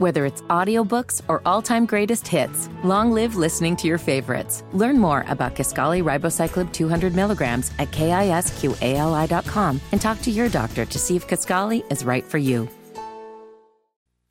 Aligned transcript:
Whether 0.00 0.24
it's 0.24 0.40
audiobooks 0.48 1.20
or 1.28 1.42
all-time 1.44 1.84
greatest 1.84 2.26
hits, 2.26 2.70
long 2.82 3.12
live 3.12 3.36
listening 3.36 3.76
to 3.76 3.86
your 3.86 3.98
favorites. 3.98 4.64
Learn 4.72 4.98
more 4.98 5.26
about 5.28 5.54
Kisqali 5.54 6.02
Ribociclib 6.02 6.72
200 6.72 7.14
milligrams 7.14 7.70
at 7.78 7.90
kisqali.com 7.90 9.80
and 9.92 10.00
talk 10.00 10.22
to 10.22 10.30
your 10.30 10.48
doctor 10.48 10.86
to 10.86 10.98
see 10.98 11.16
if 11.16 11.28
Kisqali 11.28 11.84
is 11.92 12.02
right 12.02 12.24
for 12.24 12.38
you. 12.38 12.66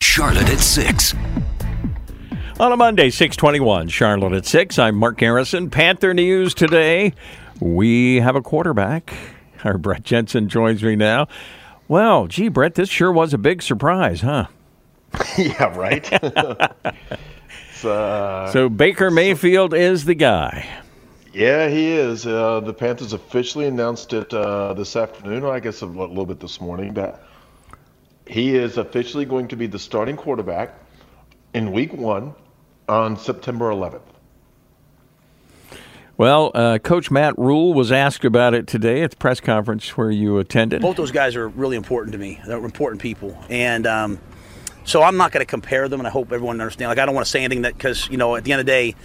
Charlotte 0.01 0.49
at 0.49 0.57
6. 0.57 1.13
On 2.59 2.71
a 2.71 2.75
Monday, 2.75 3.11
621, 3.11 3.89
Charlotte 3.89 4.33
at 4.33 4.47
6. 4.47 4.79
I'm 4.79 4.95
Mark 4.95 5.19
Harrison. 5.19 5.69
Panther 5.69 6.15
News 6.15 6.55
today. 6.55 7.13
We 7.59 8.21
have 8.21 8.35
a 8.35 8.41
quarterback. 8.41 9.13
Our 9.63 9.77
Brett 9.77 10.01
Jensen 10.01 10.49
joins 10.49 10.81
me 10.81 10.95
now. 10.95 11.27
Well, 11.87 12.25
gee, 12.25 12.47
Brett, 12.47 12.73
this 12.73 12.89
sure 12.89 13.11
was 13.11 13.35
a 13.35 13.37
big 13.37 13.61
surprise, 13.61 14.21
huh? 14.21 14.47
yeah, 15.37 15.77
right. 15.77 16.11
uh, 17.83 18.51
so 18.51 18.69
Baker 18.69 19.11
Mayfield 19.11 19.73
is 19.73 20.05
the 20.05 20.15
guy. 20.15 20.67
Yeah, 21.33 21.69
he 21.69 21.91
is. 21.91 22.25
Uh, 22.25 22.59
the 22.59 22.73
Panthers 22.73 23.13
officially 23.13 23.67
announced 23.67 24.13
it 24.13 24.33
uh, 24.33 24.73
this 24.73 24.95
afternoon, 24.95 25.45
I 25.45 25.59
guess 25.59 25.81
a 25.81 25.85
little 25.85 26.25
bit 26.25 26.39
this 26.39 26.59
morning, 26.59 26.93
that 26.95 27.23
he 28.27 28.55
is 28.55 28.77
officially 28.77 29.25
going 29.25 29.47
to 29.49 29.55
be 29.55 29.67
the 29.67 29.79
starting 29.79 30.15
quarterback 30.15 30.73
in 31.53 31.71
Week 31.71 31.93
One 31.93 32.33
on 32.87 33.17
September 33.17 33.69
11th. 33.71 34.01
Well, 36.17 36.51
uh, 36.53 36.79
Coach 36.79 37.09
Matt 37.09 37.37
Rhule 37.37 37.73
was 37.73 37.93
asked 37.93 38.25
about 38.25 38.53
it 38.53 38.67
today 38.67 39.03
at 39.03 39.11
the 39.11 39.17
press 39.17 39.39
conference 39.39 39.95
where 39.95 40.11
you 40.11 40.37
attended. 40.37 40.81
Both 40.81 40.97
those 40.97 41.11
guys 41.11 41.35
are 41.37 41.47
really 41.47 41.77
important 41.77 42.11
to 42.11 42.17
me. 42.17 42.41
They're 42.45 42.57
important 42.57 43.01
people, 43.01 43.41
and 43.49 43.87
um, 43.87 44.19
so 44.89 45.03
I'm 45.03 45.17
not 45.17 45.31
going 45.31 45.45
to 45.45 45.49
compare 45.49 45.87
them, 45.87 45.99
and 45.99 46.07
I 46.07 46.09
hope 46.09 46.31
everyone 46.31 46.59
understands. 46.59 46.89
Like 46.89 46.97
I 46.97 47.05
don't 47.05 47.13
want 47.13 47.27
to 47.27 47.31
say 47.31 47.43
anything 47.43 47.61
that 47.61 47.77
because 47.77 48.09
you 48.09 48.17
know 48.17 48.35
at 48.35 48.43
the 48.43 48.53
end 48.53 48.59
of 48.59 48.65
the 48.65 48.71
day, 48.71 48.95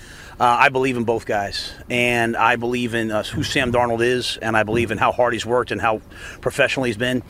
uh, 0.41 0.44
I 0.44 0.70
believe 0.70 0.96
in 0.96 1.04
both 1.04 1.26
guys, 1.26 1.74
and 1.91 2.36
I 2.36 2.56
believe 2.56 2.94
in 2.94 3.10
uh, 3.10 3.22
who 3.22 3.42
Sam 3.42 3.70
Darnold 3.70 4.02
is, 4.02 4.38
and 4.38 4.56
I 4.56 4.62
believe 4.62 4.91
in 4.91 4.98
how 4.98 5.12
hard 5.12 5.34
he's 5.34 5.44
worked 5.44 5.70
and 5.70 5.80
how 5.80 6.00
professional 6.41 6.84
he's 6.84 6.96
been. 6.96 7.22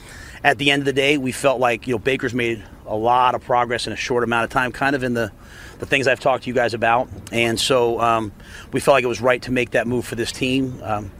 At 0.44 0.58
the 0.58 0.70
end 0.70 0.83
of 0.83 0.86
the 0.86 0.92
day, 0.92 1.19
we 1.19 1.33
felt 1.33 1.58
like 1.58 1.88
you 1.88 1.94
know 1.94 1.98
Baker's 1.98 2.33
made 2.33 2.62
a 2.86 2.96
lot 2.96 3.34
of 3.34 3.42
progress 3.42 3.86
in 3.88 3.92
a 3.92 3.96
short 3.96 4.22
amount 4.22 4.44
of 4.44 4.50
time, 4.50 4.70
kind 4.70 4.94
of 4.94 5.02
in 5.02 5.14
the 5.14 5.33
the 5.80 5.86
things 5.86 6.06
I've 6.06 6.20
talked 6.20 6.44
to 6.44 6.48
you 6.48 6.55
guys 6.55 6.74
about, 6.74 7.08
and 7.33 7.58
so 7.58 8.00
um, 8.00 8.30
we 8.72 8.78
felt 8.78 8.94
like 8.94 9.05
it 9.05 9.08
was 9.08 9.20
right 9.20 9.42
to 9.42 9.50
make 9.50 9.72
that 9.72 9.89
move 9.89 10.06
for 10.06 10.14
this 10.14 10.30
team. 10.30 10.80
Um, 10.83 11.11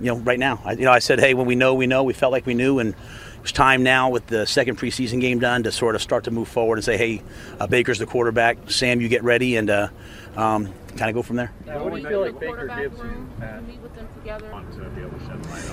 you 0.00 0.06
know, 0.06 0.16
right 0.16 0.38
now, 0.38 0.60
I, 0.64 0.72
you 0.72 0.84
know, 0.84 0.92
I 0.92 1.00
said, 1.00 1.18
hey, 1.18 1.34
when 1.34 1.46
we 1.46 1.56
know, 1.56 1.74
we 1.74 1.86
know. 1.86 2.04
We 2.04 2.14
felt 2.14 2.32
like 2.32 2.46
we 2.46 2.54
knew, 2.54 2.78
and 2.78 2.94
it's 3.42 3.52
time 3.52 3.82
now 3.82 4.10
with 4.10 4.26
the 4.26 4.46
second 4.46 4.78
preseason 4.78 5.20
game 5.20 5.38
done 5.38 5.62
to 5.62 5.72
sort 5.72 5.94
of 5.94 6.02
start 6.02 6.24
to 6.24 6.30
move 6.30 6.48
forward 6.48 6.76
and 6.76 6.84
say, 6.84 6.96
hey, 6.96 7.22
uh, 7.60 7.66
Baker's 7.66 7.98
the 7.98 8.06
quarterback. 8.06 8.70
Sam, 8.70 9.00
you 9.00 9.08
get 9.08 9.22
ready 9.22 9.56
and 9.56 9.70
uh, 9.70 9.88
um, 10.36 10.72
kind 10.96 11.08
of 11.08 11.14
go 11.14 11.22
from 11.22 11.36
there. 11.36 11.52
Now, 11.66 11.84
what 11.84 11.94
do 11.94 12.00
you 12.00 12.08
feel 12.08 12.20
like 12.20 12.38
Baker 12.38 12.66
gives 12.66 12.98
you? 12.98 13.28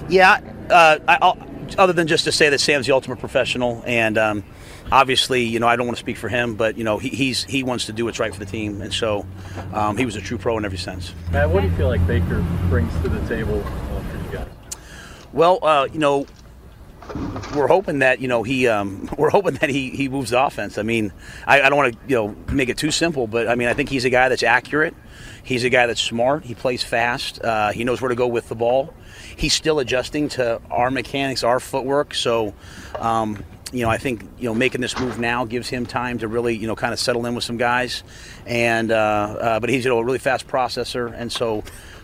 Yeah, 0.10 0.40
uh, 0.70 1.00
I, 1.08 1.34
other 1.78 1.94
than 1.94 2.08
just 2.08 2.26
to 2.26 2.32
say 2.32 2.50
that 2.50 2.60
Sam's 2.60 2.86
the 2.86 2.94
ultimate 2.94 3.20
professional, 3.20 3.84
and 3.86 4.18
um, 4.18 4.44
obviously, 4.92 5.44
you 5.44 5.60
know, 5.60 5.68
I 5.68 5.76
don't 5.76 5.88
want 5.88 5.98
to 5.98 6.02
speak 6.02 6.18
for 6.18 6.30
him, 6.30 6.56
but 6.56 6.78
you 6.78 6.84
know, 6.84 6.98
he, 6.98 7.10
he's 7.10 7.44
he 7.44 7.64
wants 7.64 7.88
to 7.88 7.94
do 7.94 8.06
what's 8.06 8.20
right 8.20 8.34
for 8.34 8.40
the 8.40 8.46
team, 8.46 8.82
and 8.82 8.94
so 8.94 9.26
um, 9.74 9.98
he 9.98 10.06
was 10.06 10.16
a 10.16 10.22
true 10.22 10.38
pro 10.38 10.58
in 10.58 10.66
every 10.66 10.78
sense. 10.78 11.14
Matt, 11.32 11.50
what 11.50 11.62
do 11.62 11.68
you 11.68 11.76
feel 11.76 11.88
like 11.88 12.06
Baker 12.08 12.46
brings 12.70 12.94
to 13.02 13.10
the 13.10 13.20
table 13.28 13.62
for 13.62 14.18
you 14.18 14.38
guys? 14.38 14.48
Well, 15.34 15.60
uh, 15.64 15.88
you 15.92 16.00
know, 16.00 16.28
we're 17.56 17.68
hoping 17.68 18.00
that 18.00 18.20
you 18.20 18.28
know 18.28 18.44
he 18.44 18.68
um, 18.68 19.10
we're 19.18 19.30
hoping 19.30 19.56
that 19.56 19.70
he, 19.70 19.90
he 19.92 20.10
moves 20.10 20.32
the 20.32 20.44
offense. 20.44 20.78
I 20.78 20.84
mean, 20.84 21.14
I, 21.46 21.62
I 21.62 21.70
don't 21.70 21.78
want 21.78 21.94
to 21.94 22.00
you 22.08 22.16
know 22.16 22.36
make 22.52 22.70
it 22.70 22.78
too 22.78 22.92
simple, 22.92 23.28
but 23.28 23.48
I 23.48 23.56
mean 23.56 23.68
I 23.68 23.74
think 23.74 23.90
he's 23.90 24.06
a 24.06 24.10
guy 24.10 24.30
that's 24.30 24.44
accurate. 24.44 24.96
He's 25.44 25.64
a 25.64 25.70
guy 25.70 25.86
that's 25.86 26.02
smart. 26.02 26.44
He 26.44 26.56
plays 26.56 26.84
fast. 26.84 27.40
Uh, 27.44 27.72
he 27.72 27.84
knows 27.84 28.02
where 28.02 28.10
to 28.10 28.16
go 28.16 28.28
with 28.28 28.50
the 28.50 28.56
ball. 28.56 28.94
He's 29.36 29.54
still 29.54 29.80
adjusting 29.80 30.30
to 30.30 30.60
our 30.72 30.90
mechanics, 30.90 31.44
our 31.44 31.60
footwork. 31.60 32.16
So, 32.16 32.56
um, 32.98 33.44
you 33.72 33.84
know, 33.84 33.90
I 33.90 33.98
think 33.98 34.24
you 34.40 34.46
know 34.46 34.56
making 34.56 34.82
this 34.82 34.98
move 34.98 35.20
now 35.20 35.46
gives 35.46 35.70
him 35.70 35.86
time 35.86 36.18
to 36.20 36.28
really 36.28 36.56
you 36.58 36.68
know 36.68 36.76
kind 36.76 36.94
of 36.94 37.00
settle 37.00 37.26
in 37.26 37.36
with 37.36 37.44
some 37.44 37.58
guys. 37.58 38.04
And 38.46 38.92
uh, 38.92 38.96
uh, 38.96 39.60
but 39.60 39.70
he's 39.70 39.86
you 39.86 39.92
know 39.92 40.00
a 40.00 40.04
really 40.04 40.20
fast 40.20 40.48
processor, 40.48 41.14
and 41.14 41.32
so 41.32 41.64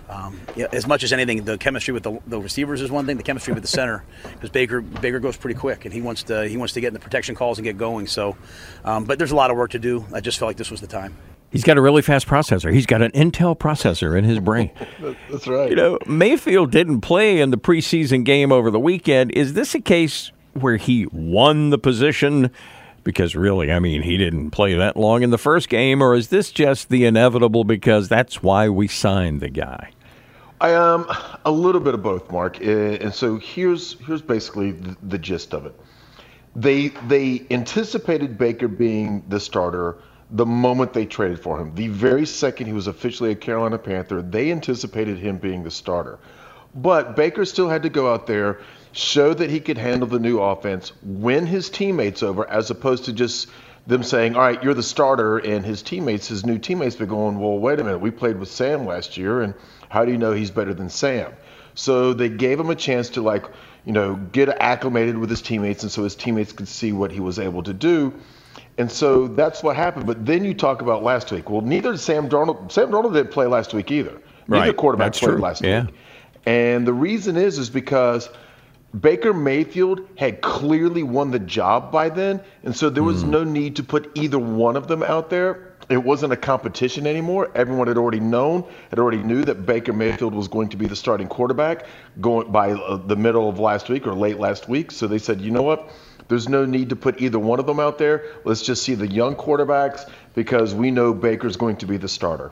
um, 0.10 0.40
yeah, 0.56 0.68
as 0.72 0.88
much 0.88 1.04
as 1.04 1.14
anything, 1.14 1.46
the 1.46 1.58
chemistry 1.58 1.94
with 1.94 2.04
the, 2.04 2.20
the, 2.28 2.40
receivers 2.40 2.82
is 2.82 2.92
one 2.92 3.06
thing. 3.06 3.18
The 3.18 3.24
chemistry 3.24 3.54
with 3.54 3.64
the 3.64 3.70
center, 3.70 4.04
because 4.34 4.50
Baker 4.50 4.82
Baker 4.82 5.20
goes 5.20 5.38
pretty 5.38 5.58
quick, 5.58 5.86
and 5.86 5.94
he 5.94 6.02
wants 6.02 6.24
to 6.24 6.48
he 6.48 6.58
wants 6.58 6.74
to 6.74 6.82
get 6.82 6.90
in 6.90 6.94
the 6.94 7.00
protection 7.00 7.36
calls 7.36 7.58
and 7.58 7.66
get 7.66 7.78
going. 7.78 8.08
So, 8.08 8.36
um, 8.84 9.06
but 9.06 9.18
there's 9.18 9.32
a 9.32 9.36
lot 9.36 9.52
of 9.52 9.58
work 9.58 9.72
to 9.72 9.80
do. 9.80 10.06
I 10.14 10.20
just 10.20 10.38
felt 10.38 10.50
like 10.50 10.58
this 10.58 10.72
was 10.72 10.82
the 10.82 10.88
time. 10.88 11.16
He's 11.52 11.64
got 11.64 11.78
a 11.78 11.82
really 11.82 12.02
fast 12.02 12.28
processor. 12.28 12.74
He's 12.74 12.86
got 12.86 13.02
an 13.02 13.12
Intel 13.12 13.58
processor 13.58 14.18
in 14.18 14.24
his 14.24 14.40
brain. 14.40 14.72
That's 15.30 15.48
right. 15.48 15.70
You 15.70 15.76
know, 15.76 16.00
Mayfield 16.08 16.72
didn't 16.72 17.02
play 17.02 17.42
in 17.42 17.52
the 17.52 17.58
preseason 17.58 18.24
game 18.24 18.54
over 18.54 18.72
the 18.72 18.80
weekend. 18.80 19.32
Is 19.32 19.54
this 19.54 19.76
a 19.76 19.82
case 19.82 20.32
where 20.54 20.78
he 20.78 21.08
won 21.08 21.70
the 21.70 21.78
position? 21.78 22.52
Because 23.04 23.36
really, 23.36 23.72
I 23.72 23.80
mean, 23.80 24.04
he 24.04 24.18
didn't 24.18 24.52
play 24.52 24.76
that 24.76 24.96
long 24.96 25.24
in 25.24 25.32
the 25.32 25.38
first 25.38 25.70
game, 25.70 26.02
or 26.02 26.14
is 26.14 26.28
this 26.28 26.52
just 26.52 26.90
the 26.90 27.06
inevitable 27.06 27.64
because 27.64 28.08
that's 28.08 28.44
why 28.44 28.70
we 28.70 28.88
signed 28.88 29.42
the 29.42 29.50
guy? 29.50 29.92
I 30.60 30.76
um 30.76 31.08
a 31.44 31.52
little 31.52 31.82
bit 31.82 31.96
of 31.96 32.04
both, 32.04 32.32
Mark. 32.32 32.60
Uh, 32.62 33.02
and 33.02 33.14
so 33.14 33.38
here's 33.38 34.00
here's 34.06 34.22
basically 34.22 34.72
the, 34.72 34.96
the 35.02 35.18
gist 35.18 35.54
of 35.54 35.66
it. 35.66 35.80
They 36.56 36.90
they 37.08 37.48
anticipated 37.50 38.38
Baker 38.38 38.68
being 38.68 39.24
the 39.28 39.40
starter 39.40 39.98
the 40.32 40.46
moment 40.46 40.94
they 40.94 41.06
traded 41.06 41.40
for 41.40 41.60
him. 41.60 41.76
The 41.76 41.88
very 41.90 42.26
second 42.26 42.68
he 42.68 42.74
was 42.74 42.88
officially 42.88 43.32
a 43.32 43.36
Carolina 43.36 43.78
Panther, 43.78 44.22
they 44.22 44.52
anticipated 44.52 45.18
him 45.18 45.38
being 45.38 45.64
the 45.64 45.72
starter. 45.72 46.20
But 46.74 47.16
Baker 47.16 47.44
still 47.44 47.68
had 47.68 47.84
to 47.84 47.90
go 47.90 48.12
out 48.12 48.28
there, 48.28 48.60
show 48.94 49.34
that 49.34 49.50
he 49.50 49.60
could 49.60 49.78
handle 49.78 50.08
the 50.08 50.20
new 50.20 50.40
offense, 50.40 50.92
win 51.04 51.46
his 51.46 51.70
teammates 51.70 52.24
over, 52.24 52.50
as 52.50 52.70
opposed 52.70 53.06
to 53.06 53.14
just 53.14 53.48
them 53.88 54.04
saying, 54.04 54.36
"All 54.36 54.42
right, 54.42 54.62
you're 54.64 54.74
the 54.74 54.84
starter," 54.84 55.38
and 55.38 55.66
his 55.66 55.82
teammates, 55.82 56.28
his 56.28 56.46
new 56.46 56.58
teammates, 56.58 56.96
be 56.96 57.06
going, 57.06 57.40
"Well, 57.40 57.58
wait 57.58 57.80
a 57.80 57.84
minute, 57.84 58.00
we 58.00 58.12
played 58.12 58.38
with 58.38 58.50
Sam 58.50 58.86
last 58.86 59.18
year, 59.18 59.42
and 59.42 59.54
how 59.90 60.06
do 60.06 60.12
you 60.12 60.18
know 60.18 60.34
he's 60.34 60.52
better 60.52 60.74
than 60.74 60.90
Sam?" 60.90 61.32
So 61.74 62.14
they 62.14 62.30
gave 62.30 62.60
him 62.60 62.70
a 62.70 62.76
chance 62.76 63.10
to 63.12 63.22
like, 63.22 63.46
you 63.86 63.94
know, 63.94 64.16
get 64.32 64.50
acclimated 64.50 65.18
with 65.18 65.30
his 65.30 65.42
teammates, 65.42 65.84
and 65.84 65.92
so 65.92 66.04
his 66.04 66.16
teammates 66.16 66.52
could 66.52 66.68
see 66.68 66.92
what 66.92 67.12
he 67.12 67.20
was 67.20 67.40
able 67.40 67.64
to 67.64 67.74
do. 67.74 68.14
And 68.78 68.92
so 68.92 69.28
that's 69.28 69.64
what 69.64 69.76
happened. 69.76 70.06
But 70.06 70.26
then 70.26 70.44
you 70.44 70.54
talk 70.54 70.82
about 70.82 71.04
last 71.04 71.32
week. 71.32 71.50
Well, 71.50 71.62
neither 71.62 71.96
Sam 71.98 72.30
Darnold. 72.30 72.72
Sam 72.72 72.90
Darnold 72.92 73.14
didn't 73.14 73.32
play 73.32 73.46
last 73.48 73.74
week 73.74 73.92
either. 73.92 74.22
Neither 74.48 74.68
right. 74.68 74.78
quarterback 74.78 75.08
that's 75.08 75.20
played 75.20 75.32
true. 75.32 75.42
last 75.42 75.64
yeah. 75.64 75.86
week. 75.86 75.96
And 76.46 76.88
the 76.88 76.94
reason 76.94 77.38
is 77.38 77.58
is 77.60 77.70
because 77.70 78.30
Baker 79.00 79.34
Mayfield 79.34 80.08
had 80.18 80.42
clearly 80.42 81.04
won 81.04 81.32
the 81.32 81.40
job 81.40 81.92
by 81.92 82.10
then, 82.10 82.42
and 82.64 82.76
so 82.76 82.90
there 82.90 83.04
was 83.04 83.24
mm. 83.24 83.30
no 83.30 83.44
need 83.44 83.78
to 83.78 83.84
put 83.84 84.12
either 84.16 84.38
one 84.38 84.76
of 84.76 84.88
them 84.88 85.02
out 85.02 85.30
there. 85.30 85.68
It 85.90 86.04
wasn't 86.04 86.34
a 86.34 86.38
competition 86.38 87.08
anymore. 87.08 87.52
Everyone 87.56 87.88
had 87.88 87.98
already 87.98 88.20
known, 88.20 88.66
had 88.90 89.00
already 89.00 89.24
knew 89.24 89.44
that 89.46 89.66
Baker 89.66 89.94
Mayfield 89.94 90.34
was 90.34 90.48
going 90.48 90.70
to 90.70 90.78
be 90.78 90.88
the 90.88 90.96
starting 90.96 91.28
quarterback 91.28 91.86
going 92.20 92.52
by 92.52 92.72
uh, 92.72 92.98
the 92.98 93.16
middle 93.16 93.48
of 93.48 93.60
last 93.60 93.90
week 93.90 94.08
or 94.08 94.14
late 94.14 94.40
last 94.40 94.68
week. 94.68 94.92
So 94.92 95.08
they 95.08 95.18
said, 95.18 95.42
you 95.42 95.52
know 95.52 95.64
what? 95.64 95.90
There's 96.28 96.48
no 96.48 96.66
need 96.66 96.90
to 96.90 96.96
put 96.96 97.22
either 97.22 97.40
one 97.40 97.60
of 97.60 97.66
them 97.66 97.80
out 97.80 97.98
there. 97.98 98.26
Let's 98.46 98.62
just 98.62 98.84
see 98.84 98.96
the 98.96 99.08
young 99.08 99.36
quarterbacks 99.36 100.10
because 100.34 100.74
we 100.74 100.92
know 100.92 101.14
Baker's 101.14 101.58
going 101.58 101.78
to 101.78 101.86
be 101.86 101.98
the 101.98 102.10
starter 102.10 102.52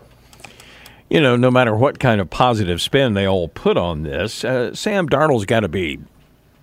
you 1.09 1.19
know, 1.19 1.35
no 1.35 1.49
matter 1.49 1.75
what 1.75 1.97
kind 1.97 2.22
of 2.22 2.29
positive 2.29 2.79
spin 2.79 3.16
they 3.16 3.28
all 3.28 3.47
put 3.47 3.78
on 3.78 4.03
this, 4.03 4.45
uh, 4.45 4.73
Sam 4.75 5.09
Darnold's 5.09 5.45
got 5.45 5.61
to 5.61 5.67
be 5.67 5.99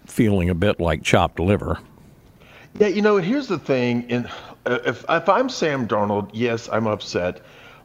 feeling 0.06 0.50
a 0.50 0.54
bit 0.54 0.80
like 0.80 1.02
chopped 1.02 1.38
liver. 1.40 1.78
Yeah, 2.78 2.88
you 2.88 3.02
know, 3.02 3.16
here's 3.16 3.48
the 3.48 3.58
thing. 3.58 4.08
In, 4.10 4.26
uh, 4.66 4.78
if, 4.84 5.04
if 5.08 5.28
I'm 5.28 5.48
Sam 5.48 5.88
Darnold, 5.88 6.30
yes, 6.32 6.68
I'm 6.70 6.86
upset, 6.86 7.40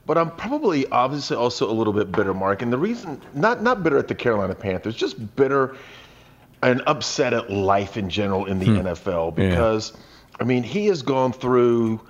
but 0.05 0.17
I'm 0.17 0.31
probably 0.31 0.87
obviously 0.87 1.37
also 1.37 1.69
a 1.69 1.73
little 1.73 1.93
bit 1.93 2.11
bitter, 2.11 2.33
Mark. 2.33 2.61
And 2.61 2.73
the 2.73 2.77
reason, 2.77 3.21
not 3.33 3.61
not 3.61 3.83
bitter 3.83 3.97
at 3.97 4.07
the 4.07 4.15
Carolina 4.15 4.55
Panthers, 4.55 4.95
just 4.95 5.35
bitter 5.35 5.75
and 6.63 6.81
upset 6.87 7.33
at 7.33 7.49
life 7.49 7.97
in 7.97 8.09
general 8.09 8.45
in 8.45 8.59
the 8.59 8.65
hmm. 8.65 8.87
NFL 8.87 9.35
because, 9.35 9.93
yeah. 9.93 10.01
I 10.39 10.43
mean, 10.43 10.63
he 10.63 10.87
has 10.87 11.01
gone 11.01 11.33
through, 11.33 12.01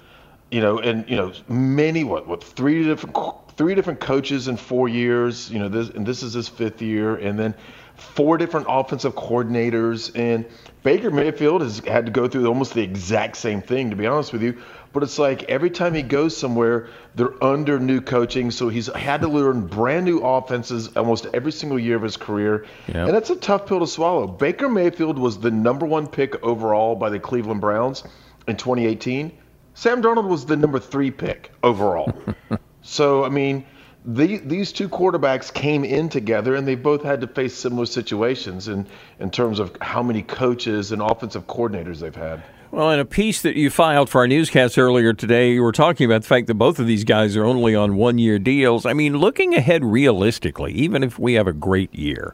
you 0.51 0.61
know, 0.61 0.79
and 0.79 1.07
you 1.09 1.15
know, 1.15 1.31
many 1.47 2.03
what 2.03 2.27
what 2.27 2.43
three 2.43 2.83
different 2.83 3.15
three 3.55 3.75
different 3.75 3.99
coaches 3.99 4.47
in 4.47 4.57
four 4.57 4.89
years. 4.89 5.51
You 5.51 5.59
know, 5.59 5.69
this 5.69 5.89
and 5.89 6.05
this 6.05 6.23
is 6.23 6.33
his 6.33 6.47
fifth 6.47 6.81
year, 6.81 7.15
and 7.17 7.37
then 7.37 7.53
four 8.01 8.37
different 8.37 8.67
offensive 8.69 9.15
coordinators. 9.15 10.11
And 10.17 10.45
Baker 10.83 11.11
Mayfield 11.11 11.61
has 11.61 11.79
had 11.79 12.07
to 12.07 12.11
go 12.11 12.27
through 12.27 12.47
almost 12.47 12.73
the 12.73 12.81
exact 12.81 13.37
same 13.37 13.61
thing, 13.61 13.91
to 13.91 13.95
be 13.95 14.07
honest 14.07 14.33
with 14.33 14.41
you. 14.41 14.61
But 14.93 15.03
it's 15.03 15.17
like 15.17 15.43
every 15.43 15.69
time 15.69 15.93
he 15.93 16.01
goes 16.01 16.35
somewhere, 16.35 16.89
they're 17.15 17.41
under 17.41 17.79
new 17.79 18.01
coaching. 18.01 18.51
So 18.51 18.67
he's 18.67 18.87
had 18.87 19.21
to 19.21 19.27
learn 19.27 19.67
brand 19.67 20.05
new 20.05 20.19
offenses 20.19 20.95
almost 20.97 21.27
every 21.33 21.51
single 21.51 21.79
year 21.79 21.95
of 21.95 22.01
his 22.01 22.17
career. 22.17 22.65
Yep. 22.87 22.95
And 22.95 23.09
that's 23.09 23.29
a 23.29 23.37
tough 23.37 23.67
pill 23.67 23.79
to 23.79 23.87
swallow. 23.87 24.27
Baker 24.27 24.67
Mayfield 24.67 25.17
was 25.17 25.39
the 25.39 25.51
number 25.51 25.85
one 25.85 26.07
pick 26.07 26.43
overall 26.43 26.95
by 26.95 27.09
the 27.09 27.19
Cleveland 27.19 27.61
Browns 27.61 28.03
in 28.47 28.57
2018. 28.57 29.31
Sam 29.73 30.01
Darnold 30.01 30.27
was 30.27 30.45
the 30.45 30.57
number 30.57 30.79
three 30.79 31.11
pick 31.11 31.51
overall. 31.63 32.13
so, 32.81 33.23
I 33.23 33.29
mean, 33.29 33.65
the, 34.05 34.37
these 34.37 34.71
two 34.71 34.89
quarterbacks 34.89 35.53
came 35.53 35.83
in 35.83 36.09
together 36.09 36.55
and 36.55 36.67
they 36.67 36.75
both 36.75 37.03
had 37.03 37.21
to 37.21 37.27
face 37.27 37.53
similar 37.53 37.85
situations 37.85 38.67
in, 38.67 38.87
in 39.19 39.29
terms 39.29 39.59
of 39.59 39.75
how 39.81 40.01
many 40.01 40.23
coaches 40.23 40.91
and 40.91 41.01
offensive 41.01 41.45
coordinators 41.47 41.99
they've 41.99 42.15
had. 42.15 42.41
Well, 42.71 42.89
in 42.91 42.99
a 42.99 43.05
piece 43.05 43.41
that 43.41 43.57
you 43.57 43.69
filed 43.69 44.09
for 44.09 44.21
our 44.21 44.27
newscast 44.27 44.77
earlier 44.77 45.11
today, 45.13 45.51
you 45.51 45.61
were 45.61 45.73
talking 45.73 46.05
about 46.05 46.21
the 46.21 46.27
fact 46.27 46.47
that 46.47 46.53
both 46.53 46.79
of 46.79 46.87
these 46.87 47.03
guys 47.03 47.35
are 47.35 47.43
only 47.43 47.75
on 47.75 47.97
one 47.97 48.17
year 48.17 48.39
deals. 48.39 48.85
I 48.85 48.93
mean, 48.93 49.17
looking 49.17 49.53
ahead 49.53 49.83
realistically, 49.83 50.71
even 50.73 51.03
if 51.03 51.19
we 51.19 51.33
have 51.33 51.47
a 51.47 51.53
great 51.53 51.93
year, 51.93 52.33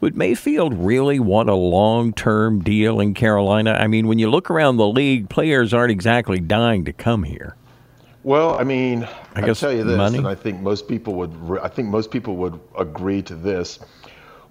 would 0.00 0.16
Mayfield 0.16 0.74
really 0.74 1.18
want 1.18 1.48
a 1.48 1.54
long 1.54 2.12
term 2.12 2.60
deal 2.60 3.00
in 3.00 3.12
Carolina? 3.12 3.72
I 3.72 3.88
mean, 3.88 4.06
when 4.06 4.20
you 4.20 4.30
look 4.30 4.50
around 4.50 4.76
the 4.76 4.86
league, 4.86 5.28
players 5.28 5.74
aren't 5.74 5.90
exactly 5.90 6.38
dying 6.38 6.84
to 6.84 6.92
come 6.92 7.24
here. 7.24 7.56
Well, 8.24 8.58
I 8.58 8.64
mean, 8.64 9.04
I 9.34 9.42
I 9.42 9.46
guess 9.46 9.60
tell 9.60 9.72
you 9.72 9.84
this, 9.84 9.96
money? 9.96 10.18
and 10.18 10.28
I 10.28 10.34
think 10.34 10.60
most 10.60 10.88
people 10.88 11.14
would. 11.16 11.34
re- 11.48 11.60
I 11.62 11.68
think 11.68 11.88
most 11.88 12.10
people 12.10 12.36
would 12.36 12.58
agree 12.78 13.22
to 13.22 13.34
this. 13.34 13.80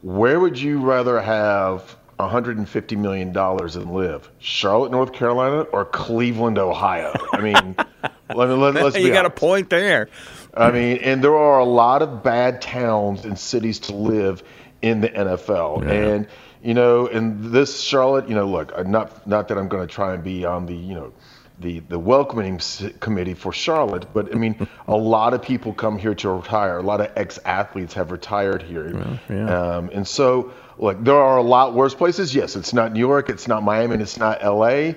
Where 0.02 0.40
would 0.40 0.60
you 0.60 0.82
rather 0.82 1.22
have 1.22 1.96
150 2.18 2.96
million 2.98 3.32
dollars 3.32 3.76
and 3.76 3.94
live? 3.94 4.30
Charlotte, 4.40 4.92
North 4.92 5.14
Carolina, 5.14 5.62
or 5.62 5.86
Cleveland, 5.86 6.58
Ohio? 6.58 7.14
I 7.32 7.42
mean, 7.42 7.76
let 8.36 8.50
me 8.50 8.56
let, 8.56 8.74
let's 8.74 8.96
be 8.96 9.04
you 9.04 9.14
got 9.14 9.26
a 9.26 9.30
point 9.30 9.70
there. 9.70 10.10
I 10.54 10.72
mean, 10.72 10.98
and 10.98 11.24
there 11.24 11.36
are 11.36 11.60
a 11.60 11.66
lot 11.66 12.02
of 12.02 12.24
bad 12.24 12.62
towns 12.62 13.24
and 13.24 13.40
cities 13.40 13.80
to 13.82 13.96
live 13.96 14.44
in 14.82 15.00
the 15.02 15.10
NFL. 15.10 15.88
And 15.88 16.28
you 16.62 16.74
know, 16.74 17.08
in 17.08 17.52
this 17.52 17.80
Charlotte, 17.80 18.28
you 18.28 18.36
know, 18.36 18.48
look, 18.48 18.74
uh, 18.76 18.84
not 18.84 19.26
not 19.26 19.48
that 19.48 19.58
I'm 19.58 19.70
going 19.70 19.88
to 19.88 19.94
try 19.94 20.14
and 20.14 20.24
be 20.24 20.44
on 20.46 20.66
the 20.66 20.76
you 20.76 20.94
know 20.94 21.14
the 21.62 21.80
the 21.80 22.00
welcoming 22.00 22.60
committee 23.00 23.34
for 23.34 23.52
Charlotte, 23.54 24.06
but 24.14 24.34
I 24.34 24.38
mean, 24.38 24.68
a 24.88 24.96
lot 24.98 25.34
of 25.34 25.42
people 25.42 25.74
come 25.74 25.98
here 25.98 26.16
to 26.16 26.30
retire. 26.30 26.80
A 26.80 26.84
lot 26.84 27.02
of 27.02 27.12
ex 27.16 27.40
athletes 27.46 27.94
have 27.94 28.12
retired 28.12 28.64
here, 28.64 28.96
um, 29.30 29.90
and 29.94 30.08
so 30.08 30.52
like 30.78 31.04
there 31.04 31.16
are 31.16 31.38
a 31.38 31.44
lot 31.44 31.74
worse 31.74 31.94
places. 31.94 32.34
Yes, 32.36 32.56
it's 32.56 32.74
not 32.74 32.94
New 32.94 33.00
York, 33.00 33.30
it's 33.30 33.48
not 33.48 33.64
Miami, 33.64 33.94
and 33.94 34.02
it's 34.02 34.18
not 34.18 34.44
L.A. 34.44 34.96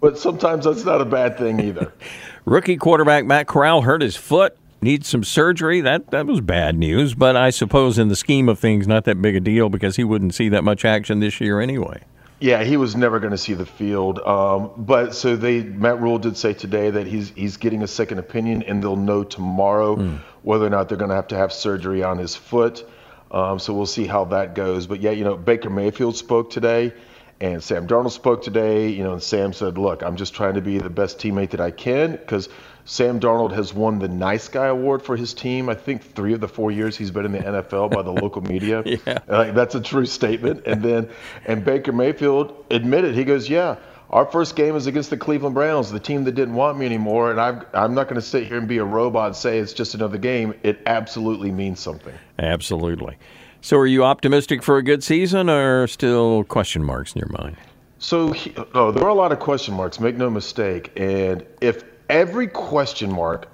But 0.00 0.18
sometimes 0.18 0.64
that's 0.66 0.84
not 0.84 1.00
a 1.00 1.06
bad 1.06 1.38
thing 1.38 1.60
either. 1.60 1.92
Rookie 2.44 2.76
quarterback 2.76 3.24
Matt 3.24 3.46
Corral 3.46 3.82
hurt 3.82 4.02
his 4.02 4.14
foot, 4.14 4.56
needs 4.82 5.08
some 5.08 5.24
surgery. 5.24 5.80
That 5.80 6.10
that 6.10 6.26
was 6.26 6.40
bad 6.40 6.76
news, 6.76 7.14
but 7.14 7.36
I 7.36 7.50
suppose 7.50 7.98
in 7.98 8.08
the 8.08 8.16
scheme 8.16 8.48
of 8.48 8.58
things, 8.58 8.86
not 8.86 9.04
that 9.04 9.20
big 9.20 9.36
a 9.36 9.40
deal 9.40 9.68
because 9.68 9.96
he 9.96 10.04
wouldn't 10.04 10.34
see 10.34 10.48
that 10.50 10.64
much 10.64 10.84
action 10.84 11.20
this 11.20 11.40
year 11.40 11.60
anyway. 11.60 12.02
Yeah, 12.38 12.64
he 12.64 12.76
was 12.76 12.94
never 12.94 13.18
going 13.18 13.30
to 13.30 13.38
see 13.38 13.54
the 13.54 13.64
field. 13.64 14.18
Um, 14.18 14.70
but 14.76 15.14
so 15.14 15.36
they, 15.36 15.62
Matt 15.62 16.00
Rhule 16.00 16.18
did 16.18 16.36
say 16.36 16.52
today 16.52 16.90
that 16.90 17.06
he's 17.06 17.30
he's 17.30 17.56
getting 17.56 17.82
a 17.82 17.86
second 17.86 18.18
opinion, 18.18 18.62
and 18.64 18.82
they'll 18.82 18.96
know 18.96 19.24
tomorrow 19.24 19.96
whether 20.42 20.66
or 20.66 20.70
not 20.70 20.88
they're 20.88 20.98
going 20.98 21.08
to 21.08 21.16
have 21.16 21.28
to 21.28 21.36
have 21.36 21.52
surgery 21.52 22.02
on 22.02 22.18
his 22.18 22.36
foot. 22.36 22.86
Um, 23.30 23.58
so 23.58 23.72
we'll 23.72 23.86
see 23.86 24.06
how 24.06 24.26
that 24.26 24.54
goes. 24.54 24.86
But 24.86 25.00
yeah, 25.00 25.12
you 25.12 25.24
know, 25.24 25.36
Baker 25.36 25.70
Mayfield 25.70 26.16
spoke 26.16 26.50
today, 26.50 26.92
and 27.40 27.62
Sam 27.62 27.88
Darnold 27.88 28.12
spoke 28.12 28.42
today. 28.42 28.88
You 28.88 29.04
know, 29.04 29.14
and 29.14 29.22
Sam 29.22 29.54
said, 29.54 29.78
"Look, 29.78 30.02
I'm 30.02 30.16
just 30.16 30.34
trying 30.34 30.54
to 30.54 30.60
be 30.60 30.78
the 30.78 30.90
best 30.90 31.18
teammate 31.18 31.50
that 31.50 31.60
I 31.60 31.70
can 31.70 32.12
because." 32.12 32.48
Sam 32.88 33.18
Darnold 33.18 33.52
has 33.52 33.74
won 33.74 33.98
the 33.98 34.06
Nice 34.06 34.46
Guy 34.46 34.66
Award 34.66 35.02
for 35.02 35.16
his 35.16 35.34
team. 35.34 35.68
I 35.68 35.74
think 35.74 36.02
three 36.14 36.32
of 36.32 36.40
the 36.40 36.46
four 36.46 36.70
years 36.70 36.96
he's 36.96 37.10
been 37.10 37.26
in 37.26 37.32
the 37.32 37.40
NFL 37.40 37.90
by 37.90 38.02
the 38.02 38.12
local 38.22 38.42
media. 38.42 38.82
Yeah. 38.86 39.18
Like, 39.26 39.54
that's 39.54 39.74
a 39.74 39.80
true 39.80 40.06
statement. 40.06 40.62
And 40.66 40.82
then, 40.82 41.10
and 41.46 41.64
Baker 41.64 41.90
Mayfield 41.90 42.64
admitted, 42.70 43.16
he 43.16 43.24
goes, 43.24 43.48
"Yeah, 43.48 43.76
our 44.10 44.24
first 44.24 44.54
game 44.54 44.76
is 44.76 44.86
against 44.86 45.10
the 45.10 45.16
Cleveland 45.16 45.56
Browns, 45.56 45.90
the 45.90 45.98
team 45.98 46.22
that 46.24 46.36
didn't 46.36 46.54
want 46.54 46.78
me 46.78 46.86
anymore, 46.86 47.32
and 47.32 47.40
I'm 47.40 47.66
I'm 47.74 47.94
not 47.94 48.04
going 48.04 48.20
to 48.20 48.26
sit 48.26 48.46
here 48.46 48.56
and 48.56 48.68
be 48.68 48.78
a 48.78 48.84
robot 48.84 49.26
and 49.26 49.36
say 49.36 49.58
it's 49.58 49.72
just 49.72 49.94
another 49.94 50.18
game. 50.18 50.54
It 50.62 50.78
absolutely 50.86 51.50
means 51.50 51.80
something." 51.80 52.14
Absolutely. 52.38 53.16
So, 53.62 53.78
are 53.78 53.86
you 53.86 54.04
optimistic 54.04 54.62
for 54.62 54.76
a 54.76 54.82
good 54.84 55.02
season, 55.02 55.50
or 55.50 55.88
still 55.88 56.44
question 56.44 56.84
marks 56.84 57.16
in 57.16 57.18
your 57.18 57.30
mind? 57.42 57.56
So, 57.98 58.32
oh, 58.74 58.92
there 58.92 59.02
are 59.02 59.08
a 59.08 59.14
lot 59.14 59.32
of 59.32 59.40
question 59.40 59.74
marks. 59.74 59.98
Make 59.98 60.16
no 60.16 60.30
mistake. 60.30 60.92
And 60.96 61.44
if 61.60 61.82
every 62.08 62.46
question 62.46 63.12
mark 63.12 63.48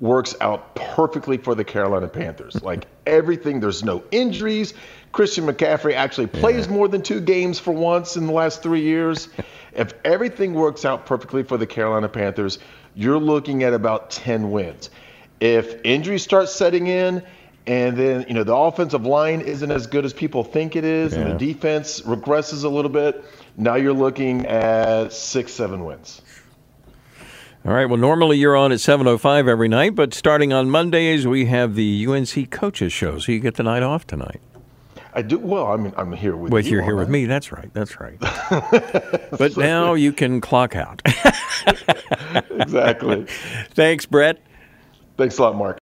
works 0.00 0.34
out 0.40 0.74
perfectly 0.74 1.36
for 1.38 1.54
the 1.54 1.64
Carolina 1.64 2.08
Panthers, 2.08 2.62
like 2.62 2.86
everything, 3.06 3.60
there's 3.60 3.84
no 3.84 4.02
injuries. 4.10 4.74
Christian 5.12 5.46
McCaffrey 5.46 5.94
actually 5.94 6.26
plays 6.26 6.68
more 6.68 6.88
than 6.88 7.02
two 7.02 7.20
games 7.20 7.58
for 7.58 7.72
once 7.72 8.16
in 8.16 8.26
the 8.26 8.32
last 8.32 8.62
three 8.62 8.82
years. 8.82 9.28
if 9.72 9.92
everything 10.04 10.54
works 10.54 10.84
out 10.84 11.06
perfectly 11.06 11.42
for 11.42 11.56
the 11.56 11.66
Carolina 11.66 12.08
Panthers, 12.08 12.58
you're 12.94 13.18
looking 13.18 13.62
at 13.62 13.72
about 13.72 14.10
10 14.10 14.50
wins. 14.50 14.90
If 15.40 15.80
injuries 15.84 16.22
start 16.22 16.48
setting 16.48 16.86
in, 16.86 17.22
and 17.66 17.96
then 17.96 18.24
you 18.28 18.34
know 18.34 18.44
the 18.44 18.54
offensive 18.54 19.04
line 19.04 19.40
isn't 19.40 19.70
as 19.70 19.86
good 19.86 20.04
as 20.04 20.12
people 20.12 20.44
think 20.44 20.76
it 20.76 20.84
is, 20.84 21.14
and 21.14 21.32
the 21.32 21.34
defense 21.34 22.00
regresses 22.02 22.64
a 22.64 22.68
little 22.68 22.90
bit. 22.90 23.24
Now 23.56 23.74
you're 23.74 23.92
looking 23.92 24.46
at 24.46 25.12
six, 25.12 25.52
seven 25.52 25.84
wins. 25.84 26.22
All 27.66 27.72
right. 27.72 27.86
Well, 27.86 27.98
normally 27.98 28.38
you're 28.38 28.56
on 28.56 28.70
at 28.70 28.78
7:05 28.78 29.48
every 29.48 29.66
night, 29.68 29.94
but 29.96 30.14
starting 30.14 30.52
on 30.52 30.70
Mondays 30.70 31.26
we 31.26 31.46
have 31.46 31.74
the 31.74 32.06
UNC 32.06 32.50
coaches 32.50 32.92
show, 32.92 33.18
so 33.18 33.32
you 33.32 33.40
get 33.40 33.56
the 33.56 33.64
night 33.64 33.82
off 33.82 34.06
tonight. 34.06 34.40
I 35.12 35.22
do 35.22 35.38
well. 35.38 35.66
I 35.72 35.76
mean, 35.76 35.92
I'm 35.96 36.12
here 36.12 36.36
with 36.36 36.52
Well, 36.52 36.62
you. 36.62 36.72
you're 36.72 36.82
here 36.82 36.94
with 36.94 37.08
me. 37.08 37.24
That's 37.24 37.50
right. 37.50 37.72
That's 37.72 37.98
right. 37.98 38.18
but 39.38 39.56
now 39.56 39.94
you 39.94 40.12
can 40.12 40.40
clock 40.40 40.76
out. 40.76 41.02
Exactly. 42.50 43.26
Thanks, 43.74 44.06
Brett. 44.06 44.38
Thanks 45.16 45.38
a 45.38 45.42
lot, 45.42 45.56
Mark. 45.56 45.74